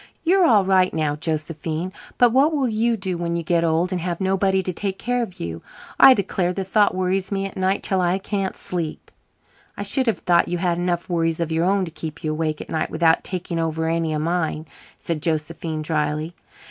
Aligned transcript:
You're 0.23 0.47
all 0.47 0.65
right 0.65 0.91
now, 0.95 1.15
Josephine, 1.15 1.93
but 2.17 2.31
what 2.31 2.51
will 2.55 2.67
you 2.67 2.97
do 2.97 3.17
when 3.17 3.35
you 3.35 3.43
get 3.43 3.63
old 3.63 3.91
and 3.91 4.01
have 4.01 4.19
nobody 4.19 4.63
to 4.63 4.73
take 4.73 4.97
care 4.97 5.21
of 5.21 5.39
you? 5.39 5.61
I 5.99 6.15
declare 6.15 6.53
the 6.53 6.63
thought 6.63 6.95
worries 6.95 7.31
me 7.31 7.45
at 7.45 7.55
night 7.55 7.83
till 7.83 8.01
I 8.01 8.17
can't 8.17 8.55
sleep." 8.55 9.11
"I 9.77 9.83
should 9.83 10.07
have 10.07 10.17
thought 10.17 10.47
you 10.47 10.57
had 10.57 10.79
enough 10.79 11.07
worries 11.07 11.39
of 11.39 11.51
your 11.51 11.65
own 11.65 11.85
to 11.85 11.91
keep 11.91 12.23
you 12.23 12.31
awake 12.31 12.61
at 12.61 12.69
nights 12.71 12.89
without 12.89 13.23
taking 13.23 13.59
over 13.59 13.87
any 13.87 14.11
of 14.11 14.23
mine," 14.23 14.65
said 14.97 15.21
Josephine 15.21 15.83
drily. 15.83 16.33